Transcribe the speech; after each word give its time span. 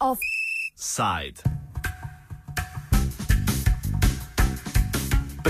Offside. 0.00 1.42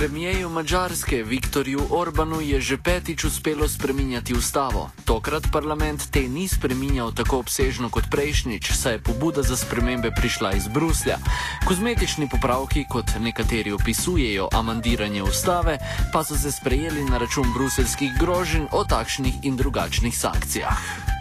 Premijeju 0.05 0.49
Mačarske 0.49 1.23
Viktorju 1.23 1.81
Orbanu 1.91 2.41
je 2.41 2.61
že 2.61 2.77
petič 2.77 3.25
uspelo 3.25 3.69
spreminjati 3.69 4.35
ustavo. 4.35 4.91
Tokrat 5.05 5.49
parlament 5.53 6.11
te 6.13 6.29
ni 6.29 6.49
spreminjal 6.49 7.13
tako 7.13 7.39
obsežno 7.39 7.89
kot 7.89 8.05
prejšnjič, 8.11 8.73
saj 8.73 8.93
je 8.93 8.99
pobuda 8.99 9.43
za 9.43 9.57
spremembe 9.57 10.11
prišla 10.11 10.53
iz 10.53 10.69
Bruslja. 10.69 11.17
Kozmetični 11.65 12.29
popravki, 12.29 12.85
kot 12.85 13.17
nekateri 13.21 13.73
opisujejo 13.73 14.49
amandiranje 14.53 15.23
ustave, 15.23 15.79
pa 16.13 16.25
so 16.25 16.37
se 16.37 16.53
sprejeli 16.53 17.09
na 17.09 17.19
račun 17.19 17.49
bruselskih 17.57 18.13
groženj 18.21 18.69
o 18.73 18.85
takšnih 18.85 19.35
in 19.43 19.57
drugačnih 19.57 20.19
sankcijah. 20.19 21.15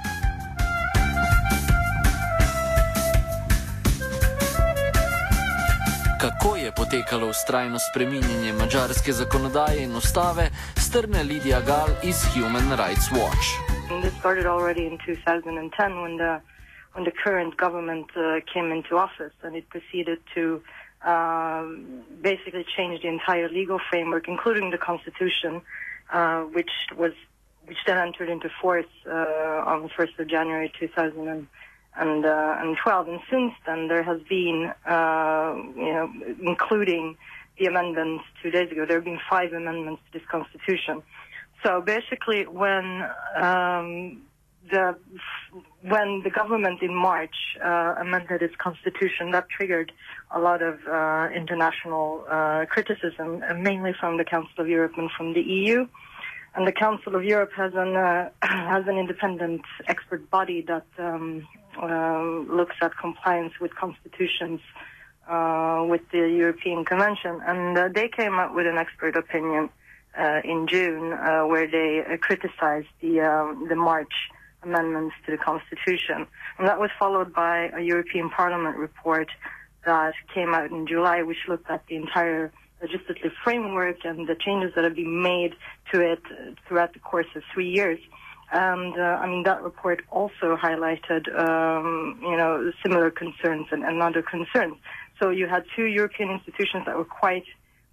kako 6.24 6.53
potekalo 6.84 7.28
ustrajno 7.28 7.78
spreminjanje 7.80 8.52
mađarske 8.62 9.12
zakonodaje 9.12 9.78
in 9.84 9.96
ustave, 9.96 10.46
strne 10.86 11.24
Lidija 11.24 11.60
Gal 11.70 11.90
iz 12.12 12.18
Human 12.34 12.68
Rights 12.82 13.08
Watch. 13.18 13.46
This 14.04 14.14
started 14.20 14.46
already 14.56 14.84
in 14.92 14.98
2010 14.98 16.02
when 16.04 16.16
the 16.24 16.34
when 16.94 17.04
the 17.10 17.16
current 17.24 17.54
government 17.66 18.10
uh, 18.16 18.24
came 18.54 18.68
into 18.78 18.92
office, 19.08 19.36
and 19.46 19.52
it 19.60 19.66
proceeded 19.76 20.20
to 20.36 20.44
uh, 21.12 21.64
basically 22.30 22.66
change 22.76 22.96
the 23.04 23.12
entire 23.18 23.48
legal 23.60 23.80
framework, 23.90 24.26
including 24.36 24.68
the 24.76 24.82
constitution, 24.90 25.52
uh, 26.18 26.40
which 26.56 26.74
was 27.02 27.14
which 27.70 27.82
then 27.88 27.98
entered 28.08 28.30
into 28.36 28.50
force 28.62 28.94
uh, 29.08 29.72
on 29.72 29.78
the 29.86 29.92
1st 29.98 30.16
of 30.22 30.26
January 30.36 30.70
2000 30.80 31.48
and 31.98 32.26
uh, 32.26 32.56
and 32.60 32.78
12. 32.78 33.08
And 33.08 33.20
since 33.30 33.54
then, 33.66 33.88
there 33.88 34.04
has 34.04 34.22
been, 34.30 34.72
uh, 34.86 35.56
you 35.76 35.94
know, 35.94 36.12
including 36.42 37.18
the 37.60 37.66
amendments 37.66 38.24
two 38.42 38.50
days 38.50 38.72
ago, 38.72 38.86
there 38.86 38.98
have 38.98 39.06
been 39.06 39.20
five 39.30 39.54
amendments 39.54 40.02
to 40.12 40.20
this 40.20 40.28
constitution. 40.28 41.04
So 41.64 41.82
basically, 41.82 42.46
when 42.48 43.04
um, 43.36 44.22
the 44.70 44.98
when 45.82 46.22
the 46.24 46.30
government 46.30 46.82
in 46.82 46.94
March 46.96 47.36
uh, 47.64 47.96
amended 48.00 48.42
its 48.42 48.56
constitution, 48.56 49.32
that 49.32 49.50
triggered 49.50 49.92
a 50.32 50.40
lot 50.40 50.62
of 50.62 50.80
uh, 50.88 51.30
international 51.34 52.26
uh, 52.30 52.66
criticism, 52.70 53.44
mainly 53.62 53.94
from 54.00 54.18
the 54.18 54.26
Council 54.26 54.56
of 54.58 54.68
Europe 54.68 54.94
and 54.98 55.10
from 55.12 55.34
the 55.34 55.42
EU. 55.42 55.88
And 56.56 56.68
the 56.68 56.72
Council 56.72 57.16
of 57.16 57.24
Europe 57.24 57.52
has 57.56 57.74
an 57.76 57.96
uh, 57.96 58.30
has 58.42 58.88
an 58.88 58.98
independent 58.98 59.62
expert 59.88 60.30
body 60.30 60.62
that 60.68 60.86
um, 60.98 61.48
um, 61.82 62.48
looks 62.50 62.76
at 62.82 62.98
compliance 62.98 63.54
with 63.60 63.76
constitutions 63.76 64.62
uh, 65.28 65.86
with 65.88 66.02
the 66.12 66.30
European 66.30 66.86
Convention, 66.86 67.40
and 67.46 67.78
uh, 67.78 67.90
they 67.94 68.08
came 68.08 68.40
up 68.40 68.54
with 68.54 68.68
an 68.68 68.78
expert 68.78 69.16
opinion 69.16 69.70
uh, 70.18 70.42
in 70.44 70.68
June 70.68 71.14
uh, 71.14 71.42
where 71.42 71.68
they 71.68 72.04
uh, 72.06 72.18
criticized 72.18 72.88
the 73.02 73.22
um, 73.22 73.68
the 73.68 73.76
March 73.76 74.14
amendments 74.64 75.16
to 75.26 75.32
the 75.32 75.38
Constitution, 75.38 76.28
and 76.58 76.68
that 76.68 76.80
was 76.80 76.90
followed 76.98 77.34
by 77.34 77.70
a 77.76 77.82
European 77.82 78.30
Parliament 78.30 78.78
report 78.78 79.30
that 79.86 80.14
came 80.34 80.54
out 80.54 80.72
in 80.72 80.88
July, 80.88 81.22
which 81.24 81.48
looked 81.48 81.70
at 81.70 81.86
the 81.88 81.96
entire 81.96 82.52
legislative 82.82 83.32
framework 83.44 83.98
and 84.04 84.28
the 84.28 84.36
changes 84.36 84.72
that 84.76 84.84
have 84.84 84.96
been 84.96 85.22
made 85.22 85.54
to 85.92 86.02
it 86.02 86.22
throughout 86.68 86.94
the 86.94 87.00
course 87.00 87.28
of 87.36 87.44
three 87.54 87.70
years. 87.70 88.00
And 88.54 88.96
uh, 88.96 89.18
I 89.20 89.28
mean, 89.28 89.44
that 89.44 89.64
report 89.64 90.04
also 90.12 90.56
highlighted, 90.56 91.28
um, 91.38 92.20
you 92.22 92.38
know, 92.38 92.72
similar 92.84 93.10
concerns 93.10 93.66
and, 93.72 93.84
and 93.84 94.00
other 94.02 94.22
concerns. 94.22 94.76
So 95.20 95.32
you 95.32 95.48
had 95.48 95.66
two 95.76 95.86
European 95.86 96.30
institutions 96.30 96.86
that 96.86 96.96
were 96.96 97.04
quite 97.04 97.46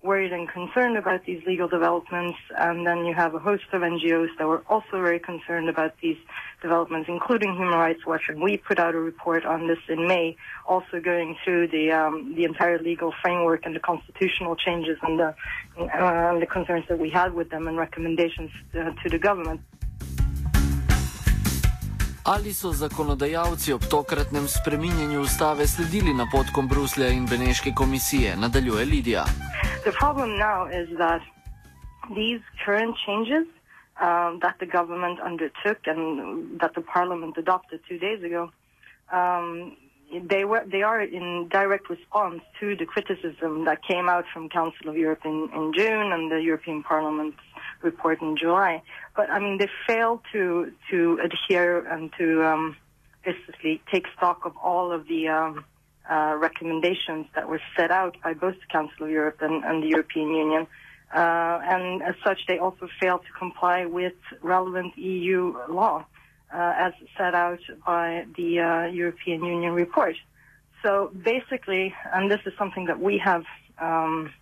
worried 0.02 0.32
and 0.32 0.48
concerned 0.50 0.98
about 0.98 1.24
these 1.24 1.42
legal 1.46 1.66
developments, 1.66 2.38
and 2.58 2.86
then 2.86 3.06
you 3.06 3.14
have 3.14 3.34
a 3.34 3.38
host 3.38 3.64
of 3.72 3.80
NGOs 3.80 4.28
that 4.38 4.46
were 4.46 4.62
also 4.68 4.92
very 4.92 5.18
concerned 5.18 5.70
about 5.70 5.94
these 6.02 6.16
developments, 6.60 7.08
including 7.08 7.54
Human 7.54 7.78
Rights 7.78 8.04
Watch. 8.06 8.22
And 8.28 8.42
we 8.42 8.58
put 8.58 8.78
out 8.78 8.94
a 8.94 8.98
report 8.98 9.46
on 9.46 9.66
this 9.66 9.78
in 9.88 10.06
May, 10.06 10.36
also 10.66 11.00
going 11.00 11.36
through 11.42 11.68
the 11.68 11.92
um, 11.92 12.34
the 12.34 12.44
entire 12.44 12.78
legal 12.78 13.14
framework 13.22 13.64
and 13.64 13.74
the 13.74 13.80
constitutional 13.80 14.56
changes 14.56 14.98
and 15.02 15.18
the 15.18 15.34
uh, 15.78 16.38
the 16.38 16.46
concerns 16.46 16.84
that 16.90 16.98
we 16.98 17.08
had 17.08 17.32
with 17.32 17.48
them 17.48 17.66
and 17.66 17.78
recommendations 17.78 18.50
uh, 18.74 18.90
to 19.02 19.08
the 19.08 19.18
government. 19.18 19.60
Ali 22.24 22.52
so 22.52 22.72
zakonodajalci 22.72 23.72
ob 23.72 23.80
tokratnem 23.90 24.48
spreminjanju 24.48 25.20
ustave 25.20 25.66
sledili 25.66 26.14
napotkom 26.14 26.68
Bruslja 26.68 27.08
in 27.08 27.26
Beneške 27.26 27.72
komisije? 27.76 28.36
Nadaljuje 28.36 28.84
Lidija. 28.84 29.24
The 29.84 29.92
problem 29.92 30.30
now 30.36 30.68
is 30.80 30.88
that 30.98 31.22
these 32.18 32.42
current 32.64 32.94
changes 33.06 33.46
um, 34.04 34.40
that 34.44 34.56
the 34.62 34.68
government 34.78 35.18
undertook 35.30 35.78
and 35.92 36.02
that 36.60 36.72
the 36.74 36.84
parliament 36.94 37.34
adopted 37.38 37.80
two 37.88 37.98
days 38.06 38.20
ago, 38.28 38.42
um, 39.18 39.76
they 40.32 40.44
were 40.44 40.64
they 40.72 40.82
are 40.82 41.02
in 41.18 41.48
direct 41.48 41.86
response 41.88 42.40
to 42.60 42.66
the 42.80 42.86
criticism 42.94 43.64
that 43.64 43.78
came 43.90 44.06
out 44.14 44.24
from 44.32 44.48
Council 44.48 44.88
of 44.90 44.96
Europe 44.96 45.24
in, 45.24 45.48
in 45.58 45.72
June 45.78 46.12
and 46.12 46.30
the 46.30 46.40
European 46.50 46.82
Parliament 46.82 47.34
report 47.82 48.20
in 48.22 48.36
July. 48.36 48.82
But 49.16 49.30
I 49.30 49.38
mean, 49.38 49.58
they 49.58 49.68
failed 49.86 50.20
to 50.32 50.72
to 50.90 51.20
adhere 51.22 51.86
and 51.86 52.12
to 52.18 52.44
um, 52.44 52.76
basically 53.24 53.82
take 53.90 54.06
stock 54.16 54.44
of 54.44 54.56
all 54.56 54.92
of 54.92 55.06
the 55.08 55.28
um, 55.28 55.64
uh, 56.10 56.36
recommendations 56.38 57.26
that 57.34 57.48
were 57.48 57.60
set 57.76 57.90
out 57.90 58.16
by 58.22 58.34
both 58.34 58.54
the 58.54 58.66
Council 58.70 59.06
of 59.06 59.10
Europe 59.10 59.38
and, 59.40 59.64
and 59.64 59.82
the 59.82 59.88
European 59.88 60.34
Union. 60.34 60.66
Uh, 61.14 61.60
and 61.64 62.02
as 62.02 62.14
such, 62.24 62.38
they 62.46 62.58
also 62.58 62.88
failed 63.00 63.22
to 63.26 63.32
comply 63.38 63.84
with 63.84 64.14
relevant 64.42 64.96
EU 64.96 65.54
law, 65.68 66.04
uh, 66.54 66.72
as 66.76 66.92
set 67.18 67.34
out 67.34 67.58
by 67.84 68.24
the 68.36 68.60
uh, 68.60 68.86
European 68.86 69.44
Union 69.44 69.72
report. 69.72 70.16
So 70.82 71.10
basically, 71.22 71.94
and 72.12 72.30
this 72.30 72.40
is 72.46 72.52
something 72.58 72.86
that 72.86 73.00
we 73.00 73.18
have 73.18 73.44
um, 73.80 74.32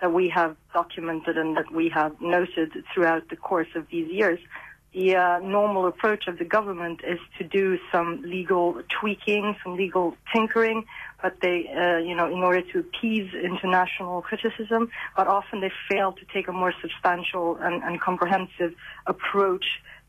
that 0.00 0.12
we 0.12 0.28
have 0.28 0.56
documented 0.72 1.38
and 1.38 1.56
that 1.56 1.72
we 1.72 1.88
have 1.88 2.20
noted 2.20 2.72
throughout 2.92 3.28
the 3.28 3.36
course 3.36 3.68
of 3.74 3.86
these 3.90 4.10
years. 4.10 4.38
The 4.92 5.16
uh, 5.16 5.38
normal 5.40 5.86
approach 5.86 6.28
of 6.28 6.38
the 6.38 6.44
government 6.44 7.00
is 7.04 7.18
to 7.38 7.44
do 7.44 7.78
some 7.90 8.22
legal 8.22 8.80
tweaking, 8.88 9.56
some 9.64 9.76
legal 9.76 10.16
tinkering, 10.32 10.84
but 11.20 11.40
they, 11.40 11.68
uh, 11.68 11.98
you 11.98 12.14
know, 12.14 12.26
in 12.26 12.44
order 12.44 12.62
to 12.72 12.78
appease 12.78 13.28
international 13.34 14.22
criticism, 14.22 14.90
but 15.16 15.26
often 15.26 15.60
they 15.60 15.72
fail 15.90 16.12
to 16.12 16.24
take 16.32 16.46
a 16.46 16.52
more 16.52 16.72
substantial 16.80 17.56
and, 17.56 17.82
and 17.82 18.00
comprehensive 18.00 18.74
approach 19.06 19.64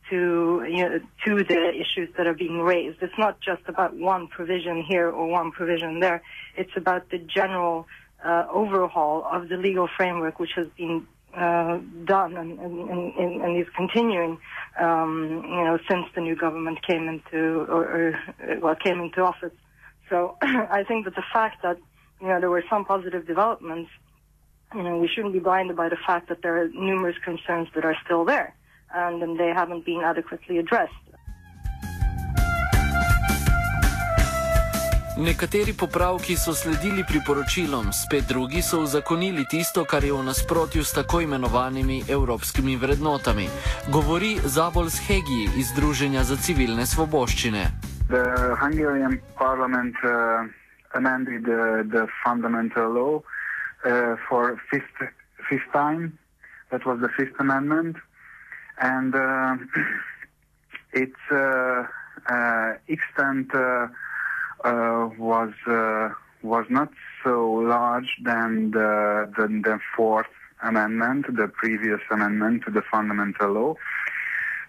to 0.09 0.63
you 0.69 0.87
know, 0.87 0.99
to 1.25 1.43
the 1.43 1.71
issues 1.73 2.09
that 2.17 2.27
are 2.27 2.33
being 2.33 2.61
raised. 2.61 3.01
It's 3.01 3.17
not 3.17 3.41
just 3.41 3.63
about 3.67 3.95
one 3.95 4.27
provision 4.27 4.83
here 4.83 5.09
or 5.09 5.27
one 5.27 5.51
provision 5.51 5.99
there. 5.99 6.21
It's 6.55 6.75
about 6.75 7.09
the 7.09 7.17
general 7.17 7.87
uh, 8.25 8.47
overhaul 8.51 9.27
of 9.31 9.49
the 9.49 9.57
legal 9.57 9.87
framework, 9.87 10.39
which 10.39 10.53
has 10.55 10.67
been 10.77 11.07
uh, 11.35 11.79
done 12.05 12.35
and, 12.37 12.59
and, 12.59 12.89
and, 12.89 13.41
and, 13.41 13.57
is 13.57 13.67
continuing, 13.75 14.37
um, 14.79 15.43
you 15.43 15.63
know, 15.63 15.77
since 15.89 16.05
the 16.15 16.21
new 16.21 16.35
government 16.35 16.81
came 16.85 17.07
into 17.07 17.65
or, 17.69 17.83
or 17.83 18.59
well 18.61 18.75
came 18.75 19.01
into 19.01 19.21
office. 19.21 19.51
So 20.09 20.37
I 20.41 20.83
think 20.87 21.05
that 21.05 21.15
the 21.15 21.23
fact 21.33 21.61
that 21.61 21.77
you 22.21 22.27
know 22.27 22.39
there 22.39 22.49
were 22.49 22.63
some 22.69 22.85
positive 22.85 23.27
developments, 23.27 23.91
you 24.73 24.83
know, 24.83 24.97
we 24.97 25.07
shouldn't 25.07 25.33
be 25.33 25.39
blinded 25.39 25.75
by 25.75 25.89
the 25.89 25.97
fact 26.07 26.29
that 26.29 26.41
there 26.41 26.61
are 26.61 26.69
numerous 26.69 27.17
concerns 27.23 27.67
that 27.75 27.85
are 27.85 27.97
still 28.05 28.23
there, 28.23 28.55
and, 28.93 29.21
and 29.21 29.39
they 29.39 29.49
haven't 29.49 29.85
been 29.85 30.01
adequately 30.01 30.57
addressed. 30.57 30.93
Nekateri 35.17 35.73
popravki 35.73 36.35
so 36.35 36.53
sledili 36.53 37.03
priporočilom, 37.07 37.93
spet 37.93 38.23
drugi 38.27 38.61
so 38.61 38.79
uzakonili 38.79 39.45
tisto, 39.47 39.85
kar 39.85 40.03
je 40.03 40.13
v 40.13 40.23
nasprotju 40.23 40.83
s 40.83 40.91
tako 40.93 41.21
imenovanimi 41.21 42.03
evropskimi 42.09 42.75
vrednotami. 42.75 43.47
Govori 43.91 44.35
Zabols 44.43 44.99
Hegi 45.07 45.47
iz 45.57 45.71
Združenja 45.71 46.23
za 46.23 46.35
civilne 46.35 46.85
svoboščine. 46.85 47.63
The 48.09 48.25
Hungarian 48.59 49.19
parliament 49.39 49.95
uh, 50.03 50.51
amended 50.93 51.47
uh, 51.47 51.87
the 51.87 52.07
fundamental 52.23 52.91
law 52.91 53.15
uh, 53.15 54.19
for 54.27 54.59
fifth, 54.69 54.99
fifth 55.49 55.71
time. 55.71 56.19
That 56.71 56.85
was 56.85 56.99
the 56.99 57.09
fifth 57.15 57.39
amendment. 57.39 57.95
And 58.81 59.15
uh, 59.15 59.55
its 61.03 61.23
uh, 61.31 61.87
uh, 62.27 62.73
extent 62.87 63.55
uh, 63.55 63.87
was 64.63 65.53
uh, 65.67 66.09
was 66.45 66.65
not 66.69 66.89
so 67.23 67.51
large 67.51 68.17
than 68.23 68.71
the, 68.71 69.31
the, 69.35 69.47
the 69.47 69.79
fourth 69.95 70.27
amendment, 70.63 71.25
the 71.35 71.47
previous 71.47 71.99
amendment 72.11 72.63
to 72.65 72.71
the 72.71 72.83
fundamental 72.91 73.51
law. 73.51 73.75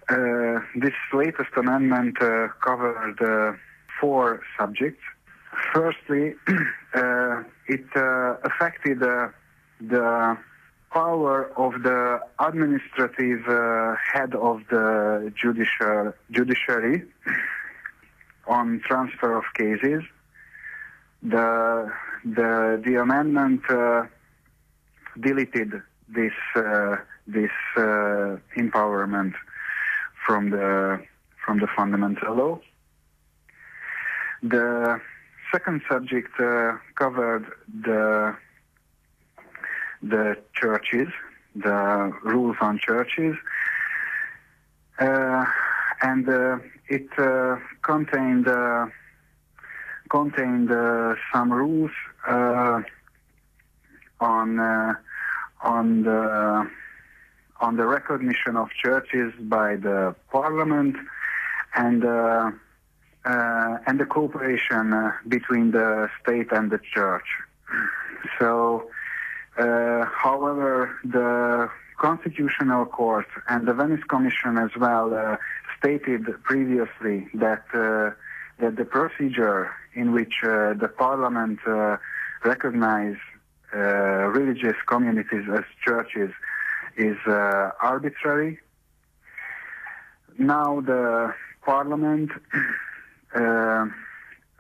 Uh, 0.09 0.61
this 0.75 0.95
latest 1.13 1.51
amendment 1.57 2.17
uh, 2.23 2.49
covered 2.65 3.21
uh, 3.21 3.57
four 4.01 4.41
subjects. 4.59 5.03
Firstly, 5.73 6.35
uh, 6.95 7.43
it 7.67 7.85
uh, 7.95 8.37
affected 8.45 9.03
uh, 9.03 9.29
the 9.81 10.39
power 10.93 11.51
of 11.57 11.83
the 11.83 12.21
administrative 12.39 13.45
head 14.13 14.35
of 14.35 14.63
the 14.71 15.33
judicial, 15.37 16.15
judiciary 16.31 17.03
on 18.47 18.81
transfer 18.85 19.37
of 19.37 19.45
cases. 19.55 20.03
The, 21.23 21.93
the, 22.25 22.83
the 22.85 23.01
amendment 23.01 23.63
deleted 25.19 25.83
this, 26.09 26.33
this 27.27 27.51
empowerment 28.57 29.35
from 30.27 30.51
the 30.51 31.01
from 31.47 31.61
the 31.61 31.69
fundamental 31.77 32.35
law. 32.35 32.61
The 34.43 35.01
second 35.53 35.81
subject 35.89 36.33
uh, 36.41 36.73
covered 36.97 37.47
the 37.87 38.37
the 40.03 40.37
churches, 40.53 41.09
the 41.55 42.13
rules 42.23 42.57
on 42.61 42.79
churches, 42.79 43.37
uh, 44.99 45.45
and 46.03 46.29
uh, 46.29 46.59
it 46.89 47.09
uh, 47.19 47.57
contained 47.87 48.49
uh, 48.49 48.87
contained 50.09 50.71
uh, 50.71 51.15
some 51.33 51.53
rules 51.53 51.93
on 54.21 54.49
on 55.63 56.03
the 56.03 56.71
on 57.61 57.77
the 57.77 57.87
recognition 57.87 58.57
of 58.57 58.69
churches 58.83 59.33
by 59.41 59.77
the 59.77 60.15
parliament 60.31 60.97
and 61.75 62.05
uh, 62.05 62.51
uh, 63.25 63.79
and 63.87 63.99
the 63.99 64.05
cooperation 64.05 64.93
uh, 64.93 65.13
between 65.29 65.73
the 65.73 66.09
state 66.23 66.53
and 66.53 66.71
the 66.71 66.79
church. 66.95 67.27
So, 68.39 68.89
uh, 69.59 70.05
however, 70.07 70.97
the 71.05 71.69
Constitutional 71.99 72.87
Court 72.87 73.27
and 73.49 73.67
the 73.67 73.75
Venice 73.75 74.05
Commission 74.05 74.59
as 74.59 74.71
well 74.79 75.13
uh, 75.13 75.37
stated 75.79 76.23
previously 76.43 77.29
that 77.35 77.65
uh, 77.75 78.11
that 78.59 78.77
the 78.77 78.85
procedure 78.85 79.71
in 79.95 80.13
which 80.13 80.35
the 80.43 80.91
parliament 80.97 81.59
recognize 82.45 83.17
religious 83.73 84.77
communities 84.87 85.45
as 85.53 85.65
churches 85.85 86.31
is 86.97 87.17
uh, 87.27 87.71
arbitrary. 87.83 88.59
Now 90.39 90.81
the 90.81 91.35
parliament 91.65 92.31
uh, 93.35 93.87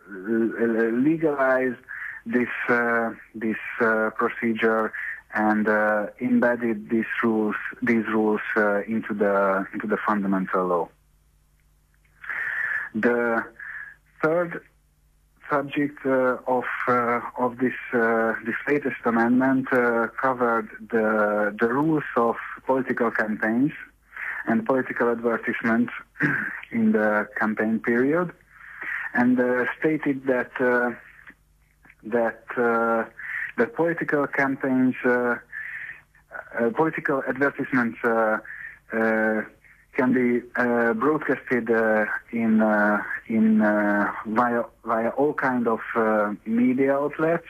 legalized 0.08 1.78
this 2.26 2.48
uh, 2.68 3.10
this 3.34 3.56
uh, 3.80 4.10
procedure 4.16 4.92
and 5.34 5.68
uh, 5.68 6.06
embedded 6.20 6.90
these 6.90 7.04
rules 7.22 7.56
these 7.82 8.06
rules 8.08 8.40
uh, 8.56 8.82
into 8.82 9.14
the 9.14 9.66
into 9.72 9.86
the 9.86 9.98
fundamental 10.06 10.66
law. 10.66 10.88
The 12.96 13.44
third 14.22 14.62
subject 15.50 15.98
uh, 16.06 16.38
of 16.46 16.64
uh, 16.88 17.20
of 17.38 17.58
this 17.58 17.74
uh, 17.92 18.32
this 18.46 18.56
latest 18.66 18.96
amendment 19.04 19.68
uh, 19.70 20.08
covered 20.20 20.68
the 20.90 21.54
the 21.60 21.68
rules 21.68 22.04
of 22.16 22.36
political 22.64 23.10
campaigns 23.10 23.72
and 24.46 24.64
political 24.64 25.10
advertisements 25.10 25.92
in 26.72 26.92
the 26.92 27.28
campaign 27.38 27.80
period, 27.80 28.32
and 29.12 29.38
uh, 29.38 29.66
stated 29.78 30.26
that 30.26 30.52
uh, 30.58 30.90
that 32.02 32.46
that 33.58 33.74
political 33.74 34.26
campaigns, 34.26 34.94
political 36.74 37.22
advertisements 37.28 37.98
can 39.96 40.12
be 40.12 40.42
uh, 40.56 40.92
broadcasted 40.92 41.70
uh, 41.70 42.04
in 42.30 42.60
uh, 42.60 43.02
in 43.28 43.62
uh, 43.62 44.12
via 44.26 44.62
via 44.84 45.08
all 45.10 45.32
kind 45.32 45.66
of 45.66 45.80
uh, 45.94 46.34
media 46.44 46.94
outlets, 46.94 47.48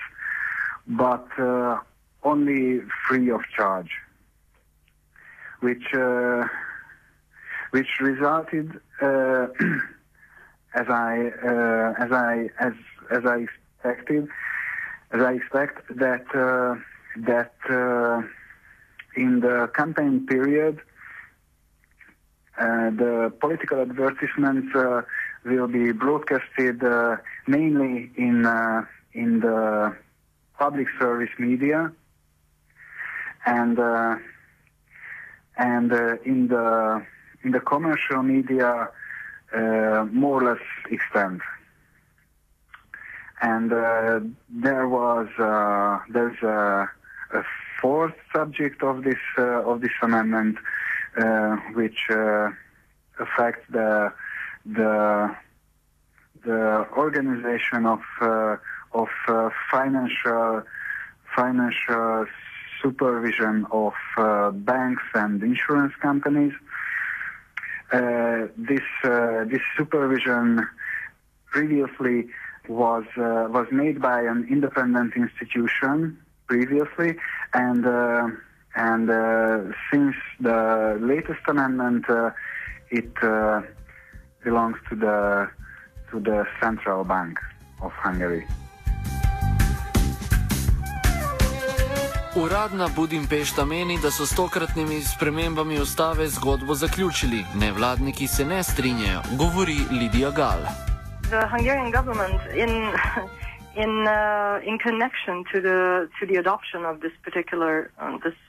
but 0.87 1.27
uh, 1.39 1.79
only 2.23 2.81
free 3.07 3.31
of 3.31 3.41
charge, 3.57 3.91
which 5.61 5.89
which 7.73 7.89
resulted 8.01 8.81
as 9.03 10.87
I 10.89 11.15
as 11.99 12.13
I 12.13 12.49
as 12.61 12.75
as 13.11 13.25
I 13.25 13.47
expected 13.47 14.29
as 15.13 15.21
I 15.21 15.33
expect 15.33 15.77
that 15.97 16.27
that 17.31 17.55
in 19.17 19.41
the 19.41 19.71
campaign 19.75 20.27
period 20.27 20.81
the 22.59 23.33
political 23.41 23.81
advertisements 23.81 24.75
uh, 24.75 25.03
will 25.45 25.69
be 25.69 25.93
broadcasted 25.93 26.83
uh, 26.83 27.17
mainly 27.47 28.11
in 28.17 28.47
in 29.13 29.41
the 29.41 29.97
public 30.59 30.87
service 30.99 31.31
media 31.39 31.93
and 33.45 33.79
and 35.57 35.93
in 36.25 36.49
the 36.49 37.05
in 37.45 37.51
the 37.53 37.61
commercial 37.61 38.23
media 38.23 38.89
more 40.13 40.43
or 40.43 40.45
less 40.55 40.65
extent 40.91 41.41
and 43.43 43.73
uh, 43.73 44.21
there 44.49 44.89
was 44.89 45.29
uh, 45.39 45.99
there's 46.13 46.43
a, 46.43 46.89
a, 47.35 47.43
fourth 47.81 48.15
subject 48.35 48.83
of 48.83 49.05
this 49.05 49.19
uh, 49.37 49.71
of 49.71 49.83
this 49.83 49.93
amendment, 50.03 50.57
uh, 50.57 50.61
which 51.75 51.99
uh, 52.11 52.51
affects 53.19 53.65
the 53.71 54.13
the 54.65 55.35
the 56.45 56.87
organization 56.97 57.87
of 57.87 58.01
uh, 58.21 58.57
of 58.93 59.09
financial 59.71 60.63
financial 61.35 62.27
supervision 62.83 63.67
of 63.71 63.95
banks 64.65 65.03
and 65.15 65.43
insurance 65.43 65.95
companies. 66.01 66.53
this 67.91 68.87
this 69.53 69.65
supervision 69.77 70.67
previously 71.47 72.29
was 72.69 73.05
uh, 73.17 73.49
was 73.51 73.67
made 73.71 74.01
by 74.01 74.23
an 74.23 74.47
independent 74.51 75.15
institution 75.17 76.19
previously, 76.47 77.17
and 77.55 77.87
uh, 77.87 78.29
and 78.77 79.11
uh, 79.11 79.73
since 79.91 80.15
the 80.41 80.99
latest 81.01 81.41
amendment, 81.49 82.05
uh, 82.09 82.31
it 82.91 83.13
uh, 83.23 83.63
belongs 84.45 84.77
to 84.89 84.97
the 84.97 85.49
to 86.11 86.21
the 86.21 86.45
central 86.61 87.05
bank 87.05 87.39
of 87.83 87.93
Hungary. 88.05 88.47
Uradna 92.37 92.89
Budimpešta 92.97 93.65
meni, 93.65 93.99
da 94.03 94.11
so 94.11 94.27
s 94.27 94.37
tokratnimi 94.37 95.01
spremembami 95.01 95.81
ustave 95.81 96.29
zgodbo 96.29 96.75
zaključili. 96.75 97.45
Nevladniki 97.55 98.27
se 98.27 98.45
ne 98.45 98.63
strinjajo, 98.63 99.23
govori 99.39 99.77
Lidija 99.91 100.31
Gal. 100.31 100.61
The 101.31 101.49
Hungarian 101.49 101.91
government 101.93 102.41
in 102.55 102.71
in 103.85 103.93
uh, 104.07 104.69
in 104.69 104.79
connection 104.79 105.45
to 105.53 105.61
the 105.61 106.09
to 106.21 106.27
the 106.27 106.37
adoption 106.39 106.85
of 106.85 107.01
this 107.01 107.13
particular 107.25 107.91
um, 107.99 108.21
this 108.25 108.35
this 108.35 108.46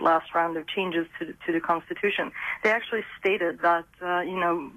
last 0.00 0.34
round 0.34 0.56
of 0.56 0.66
changes 0.66 1.06
to 1.18 1.26
the, 1.26 1.34
to 1.46 1.52
the 1.52 1.60
constitution, 1.60 2.32
they 2.62 2.70
actually 2.70 3.04
stated 3.18 3.60
that 3.62 3.86
uh, 4.02 4.20
you 4.20 4.38
know 4.38 4.70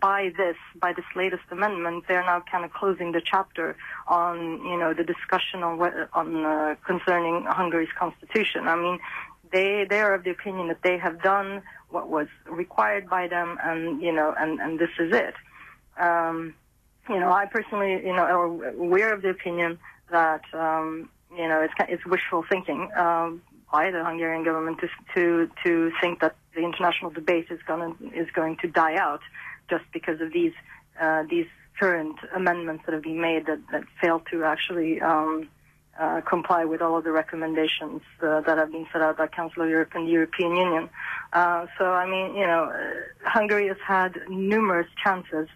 by 0.00 0.32
this 0.36 0.56
by 0.80 0.92
this 0.92 1.04
latest 1.14 1.42
amendment, 1.50 2.04
they're 2.08 2.22
now 2.22 2.42
kind 2.50 2.64
of 2.64 2.72
closing 2.72 3.12
the 3.12 3.20
chapter 3.24 3.76
on 4.08 4.64
you 4.64 4.78
know 4.78 4.94
the 4.94 5.04
discussion 5.04 5.62
on 5.62 5.80
on 6.12 6.44
uh, 6.44 6.74
concerning 6.86 7.44
Hungary's 7.44 7.92
constitution. 7.98 8.68
I 8.68 8.76
mean, 8.76 8.98
they 9.52 9.86
they 9.88 10.00
are 10.00 10.14
of 10.14 10.24
the 10.24 10.30
opinion 10.30 10.68
that 10.68 10.82
they 10.82 10.98
have 10.98 11.22
done 11.22 11.62
what 11.90 12.08
was 12.08 12.28
required 12.46 13.08
by 13.08 13.28
them, 13.28 13.58
and 13.62 14.02
you 14.02 14.12
know, 14.12 14.34
and 14.38 14.60
and 14.60 14.78
this 14.78 14.90
is 14.98 15.14
it. 15.14 15.34
Um, 15.98 16.54
you 17.08 17.20
know, 17.20 17.30
I 17.30 17.46
personally, 17.46 17.92
you 18.04 18.14
know, 18.14 18.22
are 18.22 18.44
aware 18.44 19.12
of 19.14 19.22
the 19.22 19.30
opinion 19.30 19.78
that 20.10 20.42
um, 20.52 21.08
you 21.36 21.48
know 21.48 21.60
it's 21.60 21.74
it's 21.88 22.06
wishful 22.06 22.44
thinking. 22.48 22.90
Um, 22.96 23.42
by 23.76 23.90
the 23.90 24.02
Hungarian 24.10 24.44
government 24.50 24.76
to 24.82 24.88
to 25.14 25.22
to 25.64 25.70
think 26.00 26.14
that 26.20 26.34
the 26.54 26.62
international 26.70 27.10
debate 27.20 27.46
is 27.56 27.60
going 27.70 27.92
is 28.22 28.28
going 28.38 28.54
to 28.62 28.68
die 28.82 28.96
out 29.06 29.24
just 29.72 29.84
because 29.96 30.18
of 30.24 30.28
these 30.38 30.56
uh, 31.02 31.22
these 31.34 31.50
current 31.80 32.18
amendments 32.40 32.82
that 32.84 32.92
have 32.96 33.06
been 33.10 33.20
made 33.30 33.42
that, 33.50 33.60
that 33.72 33.84
fail 34.00 34.18
to 34.30 34.36
actually 34.44 34.90
um, 35.10 35.48
uh, 35.98 36.22
comply 36.22 36.62
with 36.72 36.80
all 36.84 36.96
of 36.98 37.04
the 37.04 37.14
recommendations 37.22 38.00
uh, 38.22 38.40
that 38.46 38.56
have 38.62 38.72
been 38.76 38.86
set 38.92 39.02
out 39.02 39.14
by 39.18 39.26
Council 39.26 39.62
of 39.64 39.68
Europe 39.68 39.92
and 39.94 40.06
the 40.08 40.12
European 40.20 40.52
Union. 40.66 40.84
Uh, 41.34 41.66
so, 41.76 41.84
I 42.02 42.06
mean, 42.12 42.34
you 42.40 42.46
know, 42.46 42.62
uh, 42.64 43.28
Hungary 43.36 43.66
has 43.68 43.80
had 43.86 44.12
numerous 44.28 44.90
chances 45.02 45.48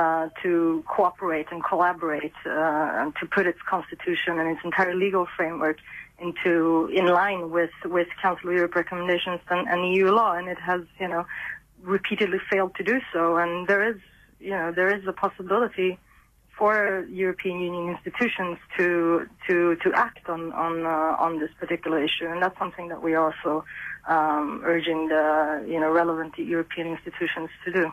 uh, 0.00 0.28
to 0.42 0.84
cooperate 0.86 1.48
and 1.50 1.60
collaborate 1.64 2.36
and 2.44 3.14
to 3.20 3.24
put 3.36 3.46
its 3.46 3.62
constitution 3.74 4.32
and 4.40 4.46
its 4.54 4.62
entire 4.64 4.94
legal 4.94 5.26
framework 5.36 5.78
into 6.18 6.88
in 6.92 7.06
line 7.06 7.50
with 7.50 7.70
with 7.84 8.08
Council 8.22 8.50
of 8.50 8.54
Europe 8.54 8.74
recommendations 8.74 9.40
and, 9.50 9.68
and 9.68 9.94
EU 9.94 10.10
law, 10.10 10.32
and 10.32 10.48
it 10.48 10.58
has, 10.58 10.82
you 10.98 11.08
know, 11.08 11.26
repeatedly 11.82 12.38
failed 12.50 12.74
to 12.76 12.84
do 12.84 13.00
so. 13.12 13.36
And 13.36 13.66
there 13.66 13.88
is, 13.88 13.96
you 14.40 14.50
know, 14.50 14.72
there 14.72 14.94
is 14.94 15.06
a 15.06 15.12
possibility 15.12 15.98
for 16.56 17.04
European 17.10 17.60
Union 17.60 17.96
institutions 17.96 18.58
to 18.76 19.26
to 19.48 19.76
to 19.76 19.92
act 19.94 20.28
on 20.28 20.52
on 20.52 20.86
uh, 20.86 21.16
on 21.18 21.40
this 21.40 21.50
particular 21.58 22.02
issue, 22.02 22.26
and 22.26 22.42
that's 22.42 22.58
something 22.58 22.88
that 22.88 23.02
we 23.02 23.14
are 23.14 23.32
also 23.32 23.64
um, 24.08 24.62
urging 24.64 25.08
the 25.08 25.64
you 25.66 25.80
know 25.80 25.90
relevant 25.90 26.38
European 26.38 26.86
institutions 26.86 27.50
to 27.64 27.72
do. 27.72 27.92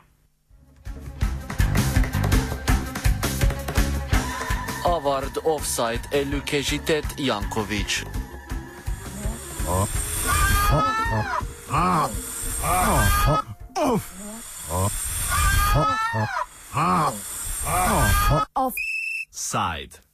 Offside 5.43 6.01
Elukežitet 6.12 7.05
Jankovič. 7.17 8.05
Offside. 18.55 20.01